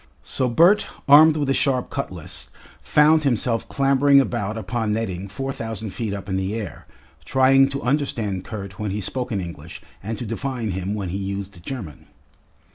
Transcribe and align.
So 0.23 0.49
Bert, 0.49 0.87
armed 1.07 1.37
with 1.37 1.47
a 1.47 1.53
sharp 1.53 1.91
cutlass, 1.91 2.47
found 2.81 3.23
himself 3.23 3.69
clambering 3.69 4.19
about 4.19 4.57
upon 4.57 4.93
netting 4.93 5.27
four 5.27 5.51
thousand 5.53 5.91
feet 5.91 6.11
up 6.11 6.27
in 6.27 6.37
the 6.37 6.55
air, 6.55 6.87
trying 7.23 7.69
to 7.69 7.83
understand 7.83 8.43
Kurt 8.43 8.79
when 8.79 8.89
he 8.89 8.99
spoke 8.99 9.31
in 9.31 9.39
English 9.39 9.79
and 10.01 10.17
to 10.17 10.25
divine 10.25 10.71
him 10.71 10.95
when 10.95 11.09
he 11.09 11.19
used 11.19 11.61
German. 11.63 12.07